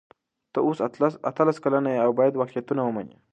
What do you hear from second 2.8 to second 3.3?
ومنې.